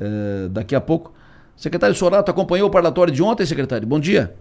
uh, 0.00 0.48
daqui 0.48 0.74
a 0.74 0.80
pouco. 0.80 1.12
Secretário 1.56 1.94
Sorato 1.94 2.30
acompanhou 2.30 2.68
o 2.68 2.70
parlatório 2.70 3.12
de 3.12 3.22
ontem, 3.22 3.44
secretário? 3.44 3.86
Bom 3.86 3.98
dia. 3.98 4.32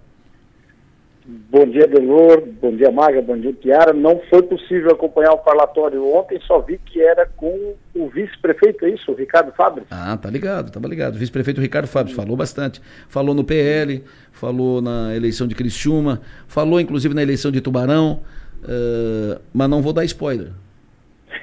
Bom 1.28 1.66
dia, 1.66 1.86
Delor. 1.86 2.42
Bom 2.62 2.74
dia, 2.74 2.90
Maga. 2.90 3.22
Bom 3.22 3.38
dia, 3.38 3.52
Tiara. 3.52 3.92
Não 3.92 4.22
foi 4.30 4.42
possível 4.44 4.92
acompanhar 4.92 5.34
o 5.34 5.40
parlatório 5.40 6.06
ontem, 6.16 6.40
só 6.48 6.60
vi 6.60 6.78
que 6.78 7.02
era 7.02 7.26
com 7.26 7.74
o 7.94 8.08
vice-prefeito, 8.08 8.86
é 8.86 8.92
isso, 8.92 9.12
o 9.12 9.16
Ricardo 9.16 9.52
Fabres? 9.52 9.88
Ah, 9.92 10.16
tá 10.16 10.30
ligado, 10.30 10.72
tava 10.72 10.88
ligado. 10.88 11.18
Vice-prefeito 11.18 11.60
Ricardo 11.60 11.88
Fabres 11.88 12.16
falou 12.16 12.38
bastante. 12.38 12.82
Falou 13.10 13.36
no 13.36 13.44
PL, 13.44 14.04
falou 14.32 14.82
na 14.82 15.14
eleição 15.14 15.48
de 15.48 15.56
Criciúma, 15.56 16.22
falou 16.48 16.80
inclusive 16.80 17.14
na 17.14 17.24
eleição 17.24 17.52
de 17.52 17.60
Tubarão, 17.60 18.22
uh, 18.64 19.42
mas 19.54 19.70
não 19.70 19.82
vou 19.82 19.92
dar 19.92 20.06
spoiler. 20.06 20.52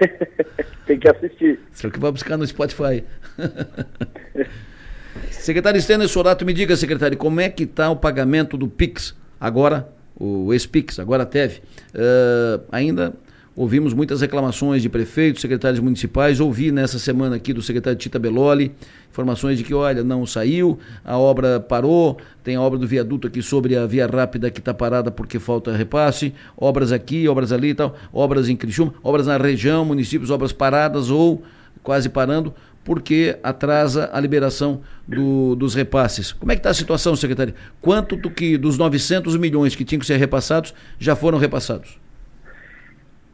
Tem 0.87 0.99
que 0.99 1.09
assistir. 1.09 1.61
Será 1.73 1.93
que 1.93 1.99
vai 1.99 2.13
buscar 2.13 2.37
no 2.37 2.47
Spotify? 2.47 3.05
secretário 5.31 5.81
Stênio 5.81 6.09
Sorato, 6.09 6.45
me 6.45 6.52
diga, 6.52 6.77
secretário, 6.77 7.16
como 7.16 7.41
é 7.41 7.48
que 7.48 7.65
está 7.65 7.91
o 7.91 7.97
pagamento 7.97 8.57
do 8.57 8.69
PIX? 8.69 9.15
agora 9.45 9.88
o 10.16 10.52
ex-PIX, 10.52 11.01
agora 11.01 11.25
a 11.25 11.27
TEV. 11.27 11.61
Uh, 11.93 12.65
ainda 12.71 13.12
ouvimos 13.57 13.93
muitas 13.93 14.21
reclamações 14.21 14.83
de 14.83 14.89
prefeitos, 14.89 15.41
secretários 15.41 15.81
municipais. 15.81 16.41
Ouvi 16.41 16.73
nessa 16.73 16.99
semana 16.99 17.37
aqui 17.37 17.53
do 17.53 17.63
secretário 17.63 17.99
Tita 17.99 18.19
Beloli 18.19 18.75
informações 19.15 19.57
de 19.57 19.63
que, 19.63 19.73
olha, 19.73 20.03
não 20.03 20.27
saiu, 20.27 20.77
a 21.05 21.17
obra 21.17 21.61
parou, 21.61 22.19
tem 22.43 22.57
a 22.57 22.61
obra 22.61 22.77
do 22.77 22.87
viaduto 22.87 23.29
aqui 23.29 23.41
sobre 23.41 23.77
a 23.77 23.87
via 23.87 24.09
rápida 24.09 24.51
que 24.51 24.59
está 24.59 24.75
parada 24.75 25.09
porque 25.09 25.39
falta 25.39 25.73
repasse, 25.73 26.35
obras 26.57 26.91
aqui, 26.91 27.29
obras 27.29 27.53
ali 27.53 27.69
e 27.69 27.75
tal, 27.75 27.95
obras 28.13 28.49
em 28.49 28.57
Criciúma, 28.57 28.93
obras 29.05 29.29
na 29.29 29.37
região, 29.37 29.85
municípios, 29.85 30.30
obras 30.30 30.52
paradas 30.52 31.11
ou 31.11 31.45
quase 31.80 32.09
parando 32.09 32.52
porque 32.83 33.39
atrasa 33.43 34.11
a 34.13 34.21
liberação 34.21 34.83
do, 35.09 35.55
dos 35.55 35.75
repasses. 35.75 36.33
Como 36.33 36.52
é 36.52 36.55
que 36.55 36.59
está 36.59 36.71
a 36.71 36.75
situação, 36.75 37.16
secretário? 37.16 37.55
Quanto 37.80 38.15
do 38.15 38.30
que 38.30 38.59
dos 38.59 38.77
900 38.77 39.37
milhões 39.37 39.74
que 39.74 39.85
tinham 39.85 40.01
que 40.01 40.07
ser 40.07 40.18
repassados 40.18 40.74
já 40.99 41.16
foram 41.16 41.39
repassados? 41.39 42.04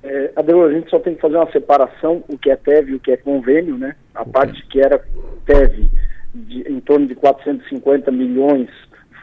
É, 0.03 0.33
a 0.35 0.73
gente 0.73 0.89
só 0.89 0.99
tem 0.99 1.15
que 1.15 1.21
fazer 1.21 1.37
uma 1.37 1.51
separação, 1.53 2.25
o 2.29 2.39
que 2.39 2.51
é 2.51 2.57
TEV 2.57 2.91
e 2.91 2.95
o 2.95 3.01
que 3.01 3.13
é 3.13 3.17
convênio, 3.17 3.77
né? 3.77 3.95
A 4.15 4.25
parte 4.25 4.67
que 4.67 4.81
era 4.81 4.99
TEV, 5.45 5.89
de, 6.35 6.73
em 6.73 6.81
torno 6.81 7.07
de 7.07 7.15
450 7.15 8.11
milhões, 8.11 8.71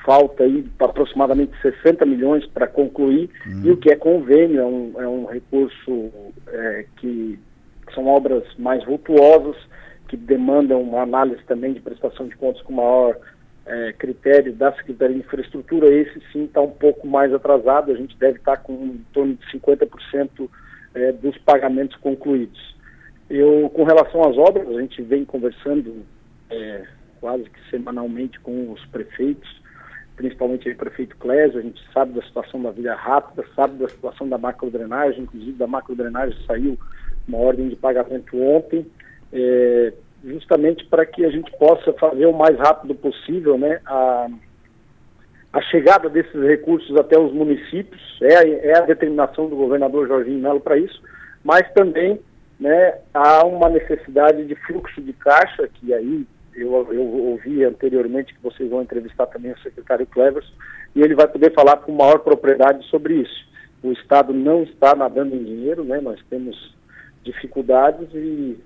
falta 0.05 0.44
aí 0.44 0.66
aproximadamente 0.80 1.52
60 1.61 2.05
milhões 2.05 2.45
para 2.45 2.67
concluir, 2.67 3.30
hum. 3.48 3.61
e 3.64 3.72
o 3.72 3.78
que 3.78 3.92
é 3.92 3.95
convênio 3.95 4.61
é 4.61 4.66
um, 4.66 4.94
é 5.00 5.08
um 5.08 5.25
recurso 5.25 6.11
é, 6.48 6.86
que 6.98 7.39
são 7.94 8.05
obras 8.05 8.44
mais 8.58 8.83
vultuosas, 8.86 9.55
que 10.08 10.16
demandam 10.16 10.81
uma 10.81 11.02
análise 11.02 11.44
também 11.45 11.73
de 11.73 11.81
prestação 11.81 12.28
de 12.28 12.36
contas 12.38 12.61
com 12.61 12.73
maior 12.73 13.17
é, 13.66 13.94
critério 13.94 14.53
da 14.53 14.72
Secretaria 14.73 15.16
de 15.16 15.22
Infraestrutura, 15.22 15.89
esse 15.89 16.22
sim 16.31 16.45
está 16.45 16.61
um 16.61 16.72
pouco 16.72 17.05
mais 17.05 17.33
atrasado, 17.33 17.92
a 17.92 17.95
gente 17.95 18.16
deve 18.17 18.38
estar 18.38 18.58
tá 18.58 18.64
com 18.64 18.73
em 18.73 19.05
torno 19.11 19.33
de 19.33 19.59
50% 19.59 20.50
é, 20.98 21.12
dos 21.12 21.38
pagamentos 21.40 21.95
concluídos. 21.98 22.76
Eu, 23.30 23.70
com 23.73 23.84
relação 23.84 24.22
às 24.22 24.38
obras, 24.38 24.67
a 24.70 24.81
gente 24.81 25.02
vem 25.02 25.23
conversando 25.23 26.04
é, 26.50 26.86
quase 27.20 27.44
que 27.44 27.70
semanalmente 27.70 28.39
com 28.39 28.72
os 28.72 28.84
prefeitos, 28.88 29.62
principalmente 30.16 30.70
o 30.70 30.76
prefeito 30.76 31.16
Clésio, 31.17 31.59
a 31.59 31.62
gente 31.62 31.80
sabe 31.94 32.14
da 32.14 32.23
situação 32.23 32.62
da 32.62 32.72
via 32.72 32.95
rápida, 32.95 33.45
sabe 33.56 33.78
da 33.78 33.88
situação 33.88 34.28
da 34.28 34.38
macrodrenagem, 34.38 35.23
inclusive 35.23 35.52
da 35.54 35.67
macrodrenagem 35.67 36.38
saiu 36.48 36.80
uma 37.28 37.38
ordem 37.38 37.70
de 37.70 37.76
pagamento 37.76 38.42
ontem, 38.42 38.86
é, 39.32 39.94
justamente 40.23 40.86
para 40.86 41.06
que 41.06 41.23
a 41.23 41.30
gente 41.30 41.52
possa 41.58 41.94
fazer 41.94 42.26
o 42.26 42.34
mais 42.34 42.58
rápido 42.58 42.95
possível 42.95 43.58
né, 43.58 43.80
a, 43.86 44.28
a 45.58 45.61
chegada 45.63 46.08
desses 46.08 46.39
recursos 46.39 46.95
até 46.95 47.17
os 47.17 47.33
municípios, 47.33 48.00
é 48.22 48.38
a, 48.38 48.47
é 48.47 48.77
a 48.77 48.86
determinação 48.86 49.49
do 49.49 49.55
governador 49.55 50.08
Jorginho 50.08 50.39
Melo 50.39 50.61
para 50.61 50.77
isso, 50.77 51.02
mas 51.43 51.67
também 51.73 52.20
né, 52.59 52.99
há 53.11 53.43
uma 53.43 53.67
necessidade 53.67 54.45
de 54.45 54.54
fluxo 54.54 55.02
de 55.02 55.14
caixa, 55.14 55.67
que 55.67 55.92
aí 55.95 56.27
eu, 56.54 56.93
eu 56.93 57.02
ouvi 57.02 57.64
anteriormente 57.64 58.36
que 58.36 58.43
vocês 58.43 58.70
vão 58.70 58.83
entrevistar 58.83 59.26
também 59.26 59.52
o 59.52 59.59
secretário 59.59 60.05
Clevers, 60.05 60.48
e 60.95 61.02
ele 61.02 61.15
vai 61.15 61.27
poder 61.27 61.52
falar 61.55 61.77
com 61.77 61.92
maior 61.92 62.20
propriedade 62.20 62.86
sobre 62.87 63.15
isso. 63.15 63.48
O 63.82 63.92
Estado 63.92 64.33
não 64.33 64.61
está 64.61 64.93
nadando 64.93 65.36
em 65.36 65.43
dinheiro, 65.43 65.83
né, 65.83 65.99
nós 65.99 66.20
temos 66.30 66.76
dificuldades 67.23 68.08
e 68.14 68.59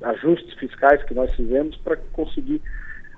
ajustes 0.00 0.54
fiscais 0.54 1.02
que 1.02 1.14
nós 1.14 1.34
fizemos 1.34 1.76
para 1.78 1.96
conseguir 2.12 2.62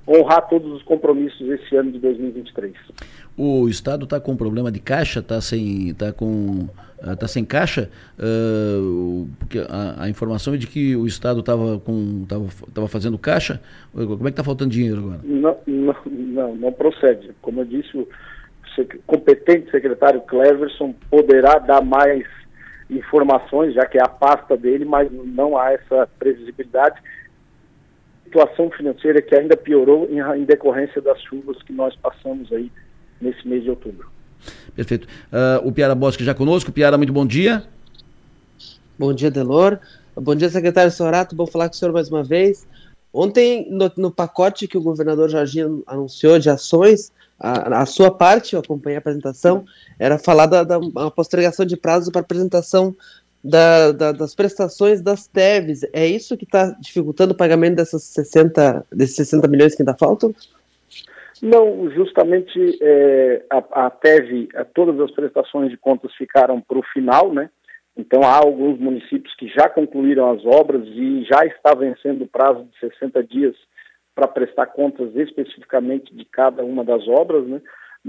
honrar 0.08 0.48
todos 0.48 0.72
os 0.72 0.82
compromissos 0.82 1.46
esse 1.48 1.76
ano 1.76 1.92
de 1.92 1.98
2023. 1.98 2.74
O 3.36 3.69
Estado 3.69 4.04
está 4.04 4.19
com 4.19 4.36
problema 4.36 4.72
de 4.72 4.80
caixa, 4.80 5.20
está 5.20 5.41
sem, 5.41 5.94
tá 5.94 6.12
com, 6.12 6.66
tá 7.19 7.28
sem 7.28 7.44
caixa, 7.44 7.91
uh, 8.18 9.28
porque 9.38 9.58
a, 9.58 10.04
a, 10.04 10.08
informação 10.08 10.54
é 10.54 10.56
de 10.56 10.66
que 10.66 10.97
o 10.97 11.06
Estado 11.06 11.41
estava 11.41 11.80
tava, 12.26 12.47
tava 12.74 12.88
fazendo 12.88 13.18
caixa. 13.18 13.60
Como 13.92 14.14
é 14.14 14.22
que 14.24 14.28
está 14.28 14.42
faltando 14.42 14.70
dinheiro 14.70 14.98
agora? 14.98 15.20
Não, 15.22 15.56
não, 15.66 15.97
não, 16.06 16.56
não 16.56 16.72
procede. 16.72 17.30
Como 17.42 17.60
eu 17.60 17.64
disse, 17.66 17.97
o 17.97 18.08
competente 19.06 19.70
secretário 19.70 20.20
Cleverson 20.22 20.94
poderá 21.10 21.58
dar 21.58 21.82
mais 21.82 22.24
informações, 22.91 23.74
já 23.74 23.84
que 23.84 23.98
é 23.98 24.02
a 24.02 24.08
pasta 24.08 24.56
dele, 24.56 24.84
mas 24.84 25.10
não 25.12 25.58
há 25.58 25.72
essa 25.72 26.08
previsibilidade. 26.18 27.00
Situação 28.28 28.71
financeira 28.71 29.22
que 29.22 29.34
ainda 29.34 29.56
piorou 29.56 30.06
em, 30.11 30.21
em 30.41 30.44
decorrência 30.44 31.00
das 31.00 31.19
chuvas 31.22 31.62
que 31.62 31.72
nós 31.72 31.97
passamos 31.97 32.53
aí 32.53 32.71
nesse 33.19 33.49
mês 33.49 33.62
de 33.62 33.71
outubro. 33.71 34.11
Perfeito. 34.77 35.09
Uh, 35.33 35.66
o 35.66 35.72
Piara 35.72 35.94
Bosque 35.94 36.22
já 36.22 36.34
conosco. 36.34 36.71
Piara, 36.71 36.99
muito 36.99 37.12
bom 37.12 37.27
dia. 37.27 37.65
Bom 38.99 39.15
dia, 39.15 39.31
Delor. 39.31 39.78
Bom 40.15 40.34
dia, 40.34 40.50
secretário 40.50 40.93
Sorato. 40.93 41.34
Bom 41.34 41.47
falar 41.47 41.71
com 41.71 41.75
o 41.75 41.77
senhor 41.77 41.93
mais 41.93 42.11
uma 42.11 42.22
vez. 42.22 42.66
Ontem, 43.12 43.66
no, 43.71 43.91
no 43.97 44.11
pacote 44.11 44.69
que 44.69 44.77
o 44.77 44.83
governador 44.83 45.31
Jorginho 45.31 45.83
anunciou 45.87 46.39
de 46.39 46.50
ações, 46.50 47.10
a, 47.41 47.81
a, 47.81 47.87
sua 47.87 48.10
parte, 48.10 48.53
eu 48.53 48.60
acompanhei 48.60 48.97
a 48.97 48.99
apresentação, 48.99 49.65
era 49.99 50.19
falar 50.19 50.45
da, 50.45 50.62
da 50.62 50.78
postergação 51.10 51.65
de 51.65 51.77
prazo 51.78 52.12
para 52.12 52.21
apresentação 52.21 52.95
da, 53.43 53.93
da, 53.93 54.12
das 54.12 54.34
prestações 54.34 55.00
das 55.00 55.26
TEVs. 55.26 55.84
É 55.93 56.06
isso 56.06 56.37
que 56.37 56.44
está 56.44 56.76
dificultando 56.81 57.32
o 57.32 57.37
pagamento 57.37 57.76
dessas 57.76 58.03
60, 58.04 58.87
desses 58.93 59.16
60 59.16 59.49
milhões 59.49 59.75
que 59.75 59.82
ainda 59.82 59.94
faltam? 59.94 60.34
Não, 61.43 61.88
justamente 61.91 62.78
é, 62.82 63.44
a, 63.50 63.87
a 63.87 63.91
TEV, 63.91 64.48
a, 64.54 64.65
todas 64.65 64.98
as 65.00 65.10
prestações 65.12 65.71
de 65.71 65.77
contas 65.77 66.12
ficaram 66.15 66.60
para 66.60 66.78
o 66.78 66.82
final, 66.93 67.32
né? 67.32 67.48
Então 67.97 68.22
há 68.22 68.37
alguns 68.37 68.78
municípios 68.78 69.34
que 69.34 69.48
já 69.48 69.69
concluíram 69.69 70.31
as 70.31 70.44
obras 70.44 70.87
e 70.87 71.25
já 71.25 71.44
está 71.47 71.75
vencendo 71.75 72.22
o 72.22 72.28
prazo 72.28 72.65
de 72.65 72.78
60 72.78 73.22
dias 73.25 73.56
para 74.15 74.28
prestar 74.28 74.66
contas 74.66 75.15
especificamente 75.15 76.15
de 76.15 76.25
cada 76.25 76.65
uma 76.65 76.84
das 76.84 77.06
obras, 77.06 77.47
né? 77.47 77.60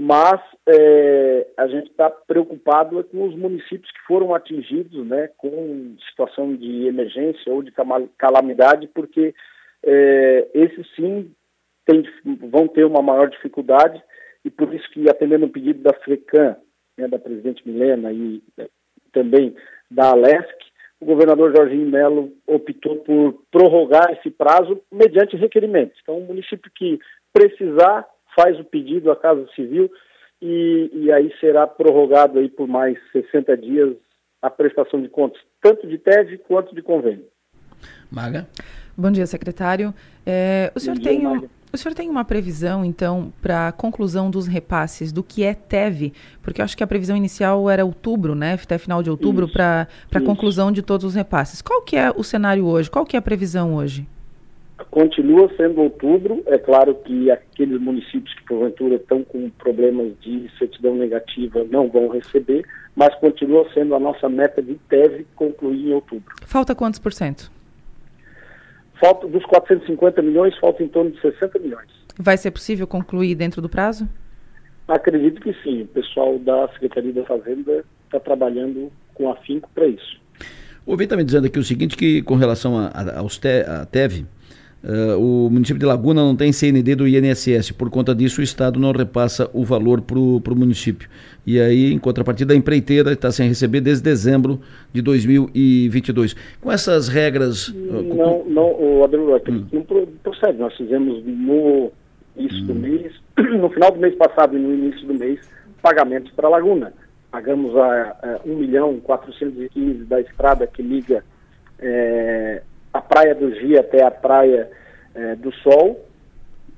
Mas 0.02 0.40
é, 0.66 1.46
a 1.58 1.66
gente 1.66 1.90
está 1.90 2.08
preocupado 2.08 3.04
com 3.04 3.28
os 3.28 3.36
municípios 3.36 3.92
que 3.92 4.00
foram 4.06 4.34
atingidos 4.34 5.06
né, 5.06 5.28
com 5.36 5.94
situação 6.08 6.56
de 6.56 6.86
emergência 6.86 7.52
ou 7.52 7.62
de 7.62 7.70
calamidade, 8.16 8.88
porque 8.94 9.34
é, 9.84 10.48
esses 10.54 10.86
sim 10.96 11.30
tem, 11.84 12.02
vão 12.50 12.66
ter 12.66 12.86
uma 12.86 13.02
maior 13.02 13.28
dificuldade 13.28 14.02
e 14.42 14.50
por 14.50 14.72
isso 14.72 14.90
que 14.90 15.04
atendendo 15.10 15.44
o 15.44 15.50
pedido 15.50 15.82
da 15.82 15.92
FRECAM, 15.92 16.56
né, 16.96 17.06
da 17.06 17.18
presidente 17.18 17.68
Milena 17.68 18.10
e 18.10 18.42
é, 18.58 18.70
também 19.12 19.54
da 19.90 20.12
Alesc, 20.12 20.56
o 20.98 21.04
governador 21.04 21.54
Jorginho 21.54 21.90
Melo 21.90 22.32
optou 22.46 22.96
por 23.00 23.42
prorrogar 23.50 24.14
esse 24.14 24.30
prazo 24.30 24.80
mediante 24.90 25.36
requerimento. 25.36 25.92
Então, 26.00 26.16
o 26.16 26.26
município 26.26 26.72
que 26.74 26.98
precisar 27.34 28.08
faz 28.34 28.58
o 28.58 28.64
pedido 28.64 29.10
à 29.10 29.16
Casa 29.16 29.46
Civil 29.54 29.90
e, 30.40 30.90
e 30.92 31.12
aí 31.12 31.32
será 31.40 31.66
prorrogado 31.66 32.38
aí 32.38 32.48
por 32.48 32.66
mais 32.66 32.98
60 33.12 33.56
dias 33.56 33.96
a 34.42 34.48
prestação 34.48 35.00
de 35.00 35.08
contas, 35.08 35.40
tanto 35.60 35.86
de 35.86 35.98
TED 35.98 36.38
quanto 36.48 36.74
de 36.74 36.82
convênio. 36.82 37.26
Maga? 38.10 38.48
Bom 38.96 39.10
dia, 39.10 39.26
secretário. 39.26 39.94
É, 40.26 40.72
o 40.74 40.80
senhor 40.80 40.96
dia, 40.96 41.10
tem 41.10 41.26
um, 41.26 41.46
o 41.72 41.76
senhor 41.76 41.94
tem 41.94 42.10
uma 42.10 42.24
previsão, 42.24 42.84
então, 42.84 43.32
para 43.40 43.68
a 43.68 43.72
conclusão 43.72 44.30
dos 44.30 44.46
repasses 44.46 45.12
do 45.12 45.22
que 45.22 45.44
é 45.44 45.54
TEV? 45.54 46.12
Porque 46.42 46.60
eu 46.60 46.64
acho 46.64 46.76
que 46.76 46.82
a 46.82 46.86
previsão 46.86 47.16
inicial 47.16 47.70
era 47.70 47.84
outubro, 47.84 48.34
né? 48.34 48.54
Até 48.54 48.76
final 48.76 49.02
de 49.02 49.10
outubro, 49.10 49.48
para 49.48 49.86
a 50.12 50.20
conclusão 50.20 50.72
de 50.72 50.82
todos 50.82 51.06
os 51.06 51.14
repasses. 51.14 51.62
Qual 51.62 51.82
que 51.82 51.96
é 51.96 52.10
o 52.10 52.24
cenário 52.24 52.66
hoje? 52.66 52.90
Qual 52.90 53.06
que 53.06 53.14
é 53.14 53.18
a 53.18 53.22
previsão 53.22 53.74
hoje? 53.74 54.06
Continua 54.90 55.50
sendo 55.56 55.82
outubro. 55.82 56.42
É 56.46 56.58
claro 56.58 56.94
que 56.94 57.30
aqueles 57.30 57.80
municípios 57.80 58.34
que, 58.34 58.44
porventura, 58.44 58.96
estão 58.96 59.22
com 59.22 59.50
problemas 59.50 60.12
de 60.20 60.50
certidão 60.58 60.94
negativa 60.94 61.64
não 61.70 61.88
vão 61.88 62.08
receber, 62.08 62.64
mas 62.94 63.14
continua 63.16 63.66
sendo 63.72 63.94
a 63.94 64.00
nossa 64.00 64.28
meta 64.28 64.62
de 64.62 64.74
TEV 64.88 65.26
concluir 65.36 65.88
em 65.88 65.92
outubro. 65.92 66.34
Falta 66.46 66.74
quantos 66.74 66.98
por 66.98 67.12
cento? 67.12 67.50
falta 69.00 69.26
dos 69.26 69.44
450 69.46 70.22
milhões, 70.22 70.56
falta 70.58 70.82
em 70.82 70.88
torno 70.88 71.10
de 71.10 71.20
60 71.20 71.58
milhões. 71.58 71.88
Vai 72.18 72.36
ser 72.36 72.50
possível 72.50 72.86
concluir 72.86 73.34
dentro 73.34 73.62
do 73.62 73.68
prazo? 73.68 74.06
Acredito 74.86 75.40
que 75.40 75.54
sim. 75.62 75.82
O 75.82 75.86
pessoal 75.86 76.38
da 76.38 76.68
Secretaria 76.74 77.12
da 77.12 77.24
Fazenda 77.24 77.84
está 78.04 78.20
trabalhando 78.20 78.92
com 79.14 79.30
afinco 79.30 79.70
para 79.74 79.86
isso. 79.86 80.20
O 80.84 80.92
ouvinte 80.92 81.06
está 81.06 81.16
me 81.16 81.24
dizendo 81.24 81.46
aqui 81.46 81.58
o 81.58 81.64
seguinte, 81.64 81.96
que 81.96 82.22
com 82.22 82.34
relação 82.34 82.76
a, 82.76 82.88
a, 82.88 83.18
aos 83.18 83.38
te, 83.38 83.62
a 83.62 83.86
TEV, 83.86 84.26
Uh, 84.82 85.46
o 85.46 85.50
município 85.50 85.78
de 85.78 85.84
Laguna 85.84 86.22
não 86.22 86.34
tem 86.34 86.52
CND 86.52 86.94
do 86.94 87.06
INSS, 87.06 87.70
por 87.72 87.90
conta 87.90 88.14
disso 88.14 88.40
o 88.40 88.44
Estado 88.44 88.80
não 88.80 88.92
repassa 88.92 89.50
o 89.52 89.62
valor 89.62 90.00
para 90.00 90.18
o 90.18 90.56
município. 90.56 91.06
E 91.46 91.60
aí, 91.60 91.92
em 91.92 91.98
contrapartida, 91.98 92.54
a 92.54 92.56
empreiteira 92.56 93.12
está 93.12 93.30
sem 93.30 93.46
receber 93.46 93.82
desde 93.82 94.02
dezembro 94.02 94.58
de 94.90 95.02
2022. 95.02 96.34
Com 96.62 96.72
essas 96.72 97.08
regras. 97.08 97.74
Não, 97.74 98.44
não, 98.44 98.72
o 98.80 99.04
Adriano, 99.04 99.36
hum. 99.48 99.66
não 99.70 99.82
procede. 100.22 100.58
Nós 100.58 100.74
fizemos 100.76 101.22
no 101.26 101.92
início 102.36 102.62
hum. 102.62 102.66
do 102.66 102.74
mês, 102.74 103.12
no 103.60 103.68
final 103.68 103.90
do 103.92 103.98
mês 103.98 104.14
passado 104.14 104.56
e 104.56 104.60
no 104.60 104.72
início 104.72 105.06
do 105.06 105.14
mês, 105.14 105.40
pagamentos 105.82 106.32
para 106.32 106.48
Laguna. 106.48 106.92
Pagamos 107.30 107.76
a, 107.76 108.16
a 108.22 108.40
1 108.46 108.56
milhão 108.56 108.98
415 109.00 110.04
da 110.04 110.20
estrada 110.20 110.66
que 110.66 110.82
liga. 110.82 111.22
É, 111.78 112.62
a 112.92 113.00
Praia 113.00 113.34
do 113.34 113.54
Gia 113.54 113.80
até 113.80 114.02
a 114.02 114.10
Praia 114.10 114.70
é, 115.14 115.36
do 115.36 115.52
Sol 115.56 116.04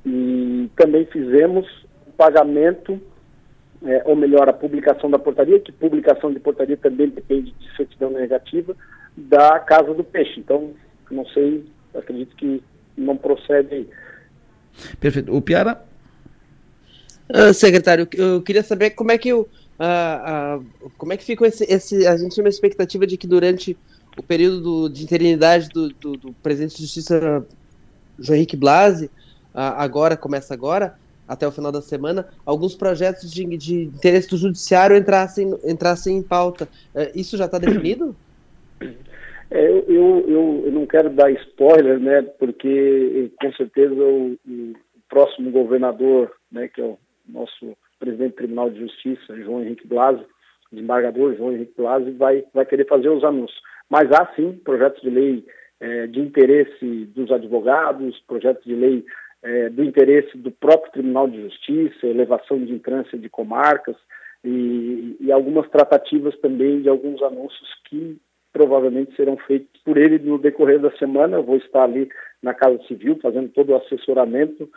e 0.04 0.70
também 0.76 1.06
fizemos 1.06 1.66
o 2.06 2.12
pagamento, 2.12 3.00
é, 3.84 4.02
ou 4.04 4.16
melhor, 4.16 4.48
a 4.48 4.52
publicação 4.52 5.10
da 5.10 5.18
portaria, 5.18 5.60
que 5.60 5.72
publicação 5.72 6.32
de 6.32 6.40
portaria 6.40 6.76
também 6.76 7.08
depende 7.08 7.52
de 7.52 7.76
certidão 7.76 8.10
negativa, 8.10 8.76
da 9.16 9.58
Casa 9.60 9.94
do 9.94 10.04
Peixe. 10.04 10.40
Então, 10.40 10.72
não 11.10 11.26
sei, 11.26 11.64
acredito 11.94 12.34
que 12.36 12.62
não 12.96 13.16
procede 13.16 13.74
aí. 13.74 13.88
Perfeito. 14.98 15.34
O 15.34 15.40
Piara? 15.40 15.82
Uh, 17.30 17.54
secretário, 17.54 18.06
eu 18.14 18.42
queria 18.42 18.62
saber 18.62 18.90
como 18.90 19.12
é 19.12 19.16
que 19.16 19.32
o, 19.32 19.42
uh, 19.42 20.58
uh, 20.58 20.90
como 20.98 21.12
é 21.12 21.16
que 21.16 21.24
ficou 21.24 21.46
esse, 21.46 21.64
esse, 21.64 22.06
a 22.06 22.16
gente 22.16 22.34
tinha 22.34 22.44
uma 22.44 22.50
expectativa 22.50 23.06
de 23.06 23.16
que 23.16 23.26
durante 23.26 23.76
o 24.16 24.22
período 24.22 24.60
do, 24.60 24.88
de 24.88 25.02
interinidade 25.04 25.68
do, 25.68 25.88
do, 25.88 26.12
do, 26.12 26.32
presidente 26.34 26.76
de 26.76 26.82
justiça 26.82 27.46
João 28.18 28.36
Henrique 28.36 28.56
Blasi, 28.56 29.10
agora, 29.54 30.16
começa 30.16 30.52
agora, 30.54 30.96
até 31.26 31.46
o 31.46 31.52
final 31.52 31.72
da 31.72 31.80
semana, 31.80 32.28
alguns 32.44 32.74
projetos 32.74 33.30
de, 33.30 33.44
de 33.56 33.84
interesse 33.84 34.28
do 34.28 34.36
judiciário 34.36 34.96
entrassem, 34.96 35.54
entrassem 35.64 36.18
em 36.18 36.22
pauta. 36.22 36.68
É, 36.94 37.10
isso 37.14 37.36
já 37.36 37.46
está 37.46 37.58
definido? 37.58 38.14
É, 39.50 39.68
eu, 39.68 39.84
eu, 39.86 40.62
eu, 40.66 40.72
não 40.72 40.86
quero 40.86 41.10
dar 41.10 41.30
spoiler, 41.30 41.98
né, 41.98 42.22
porque 42.38 43.30
com 43.40 43.52
certeza 43.52 43.94
o, 43.94 44.36
o 44.46 44.72
próximo 45.08 45.50
governador, 45.50 46.32
né, 46.50 46.68
que 46.68 46.80
é 46.80 46.84
o 46.84 46.98
nosso 47.28 47.76
presidente 47.98 48.32
do 48.32 48.36
Tribunal 48.36 48.70
de 48.70 48.80
Justiça, 48.80 49.36
João 49.36 49.62
Henrique 49.62 49.86
Blasi, 49.86 50.24
desembargador 50.72 51.36
João 51.36 51.52
Henrique 51.52 51.74
Blasi, 51.76 52.10
vai, 52.12 52.44
vai 52.52 52.64
querer 52.64 52.86
fazer 52.86 53.08
os 53.10 53.22
anúncios. 53.22 53.60
Mas 53.88 54.10
há 54.12 54.32
sim 54.34 54.52
projetos 54.64 55.00
de 55.02 55.10
lei 55.10 55.44
é, 55.80 56.06
de 56.06 56.20
interesse 56.20 57.06
dos 57.06 57.30
advogados, 57.30 58.18
projetos 58.26 58.64
de 58.64 58.74
lei 58.74 59.04
é, 59.42 59.68
do 59.68 59.82
interesse 59.82 60.36
do 60.38 60.50
próprio 60.50 60.92
Tribunal 60.92 61.28
de 61.28 61.42
Justiça, 61.42 62.06
elevação 62.06 62.64
de 62.64 62.72
entrância 62.72 63.18
de 63.18 63.28
comarcas 63.28 63.96
e, 64.44 65.16
e 65.20 65.32
algumas 65.32 65.68
tratativas 65.70 66.36
também 66.38 66.82
de 66.82 66.88
alguns 66.88 67.20
anúncios 67.22 67.68
que 67.88 68.16
provavelmente 68.52 69.16
serão 69.16 69.36
feitos 69.38 69.80
por 69.82 69.96
ele 69.96 70.18
no 70.18 70.38
decorrer 70.38 70.78
da 70.78 70.90
semana. 70.98 71.38
Eu 71.38 71.42
vou 71.42 71.56
estar 71.56 71.84
ali 71.84 72.08
na 72.42 72.54
Casa 72.54 72.78
Civil 72.86 73.18
fazendo 73.20 73.48
todo 73.48 73.70
o 73.70 73.76
assessoramento 73.76 74.70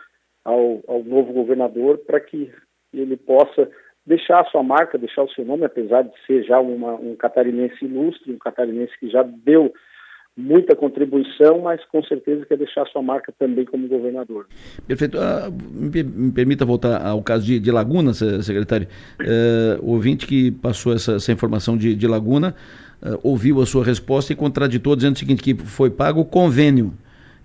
ao, 0.44 0.82
ao 0.86 1.04
novo 1.04 1.32
governador 1.32 1.98
para 1.98 2.20
que 2.20 2.50
ele 2.92 3.16
possa 3.16 3.70
deixar 4.06 4.40
a 4.40 4.44
sua 4.44 4.62
marca, 4.62 4.96
deixar 4.96 5.24
o 5.24 5.30
seu 5.30 5.44
nome, 5.44 5.64
apesar 5.64 6.02
de 6.02 6.12
ser 6.26 6.44
já 6.44 6.60
uma, 6.60 6.94
um 6.94 7.16
catarinense 7.16 7.84
ilustre, 7.84 8.32
um 8.32 8.38
catarinense 8.38 8.92
que 9.00 9.10
já 9.10 9.22
deu 9.22 9.72
muita 10.36 10.76
contribuição, 10.76 11.60
mas 11.62 11.82
com 11.86 12.02
certeza 12.04 12.44
quer 12.44 12.58
deixar 12.58 12.86
sua 12.88 13.02
marca 13.02 13.32
também 13.38 13.64
como 13.64 13.88
governador. 13.88 14.46
Perfeito. 14.86 15.16
Uh, 15.16 15.50
me, 15.72 16.02
me, 16.02 16.32
permita 16.32 16.64
voltar 16.64 17.04
ao 17.04 17.22
caso 17.22 17.44
de, 17.46 17.58
de 17.58 17.70
Laguna, 17.72 18.12
secretário. 18.12 18.86
Uh, 19.18 19.82
o 19.82 19.92
ouvinte 19.92 20.26
que 20.26 20.50
passou 20.50 20.92
essa, 20.92 21.14
essa 21.14 21.32
informação 21.32 21.76
de, 21.76 21.94
de 21.94 22.06
Laguna 22.06 22.54
uh, 23.02 23.18
ouviu 23.22 23.62
a 23.62 23.66
sua 23.66 23.82
resposta 23.82 24.32
e 24.32 24.36
contraditou, 24.36 24.94
dizendo 24.94 25.16
o 25.16 25.18
seguinte, 25.18 25.42
que 25.42 25.54
foi 25.54 25.88
pago 25.88 26.20
o 26.20 26.24
convênio 26.24 26.92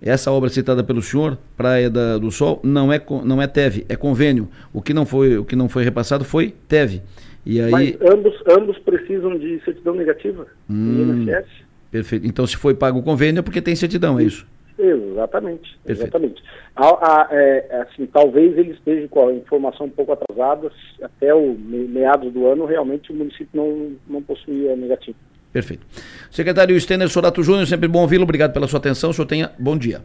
essa 0.02 0.30
obra 0.32 0.48
citada 0.48 0.82
pelo 0.82 1.00
senhor, 1.00 1.38
Praia 1.56 1.88
da, 1.88 2.18
do 2.18 2.30
Sol, 2.30 2.60
não 2.62 2.92
é, 2.92 3.00
não 3.24 3.40
é 3.40 3.46
TEV, 3.46 3.86
é 3.88 3.96
convênio. 3.96 4.48
O 4.72 4.82
que 4.82 4.92
não 4.92 5.06
foi, 5.06 5.38
o 5.38 5.44
que 5.44 5.54
não 5.54 5.68
foi 5.68 5.84
repassado 5.84 6.24
foi 6.24 6.54
TEV. 6.68 7.00
E 7.46 7.60
aí... 7.60 7.70
Mas 7.70 7.96
ambos, 8.02 8.34
ambos 8.50 8.78
precisam 8.78 9.38
de 9.38 9.60
certidão 9.64 9.94
negativa 9.94 10.46
hum, 10.68 11.24
INSS. 11.24 11.46
Perfeito. 11.90 12.26
Então, 12.26 12.46
se 12.46 12.56
foi 12.56 12.74
pago 12.74 12.98
o 12.98 13.02
convênio 13.02 13.40
é 13.40 13.42
porque 13.42 13.60
tem 13.60 13.76
certidão, 13.76 14.18
é 14.18 14.24
isso? 14.24 14.46
Exatamente, 14.78 15.78
Perfeito. 15.84 16.08
exatamente. 16.08 16.42
A, 16.74 16.86
a, 16.86 17.28
é, 17.30 17.82
assim, 17.82 18.06
talvez 18.06 18.56
ele 18.56 18.72
esteja 18.72 19.06
com 19.08 19.28
a 19.28 19.32
informação 19.32 19.86
um 19.86 19.90
pouco 19.90 20.12
atrasada, 20.12 20.72
até 21.00 21.34
o 21.34 21.54
meados 21.54 22.32
do 22.32 22.46
ano, 22.46 22.64
realmente 22.64 23.12
o 23.12 23.14
município 23.14 23.48
não, 23.54 23.92
não 24.08 24.22
possuía 24.22 24.74
negativo. 24.74 25.16
Perfeito. 25.52 25.86
Secretário 26.30 26.80
Stener 26.80 27.08
Sorato 27.08 27.42
Júnior, 27.42 27.66
sempre 27.66 27.88
bom 27.88 28.00
ouvi-lo. 28.00 28.24
Obrigado 28.24 28.52
pela 28.52 28.66
sua 28.66 28.78
atenção. 28.78 29.10
O 29.10 29.12
senhor 29.14 29.26
tenha 29.26 29.50
bom 29.58 29.76
dia. 29.76 30.02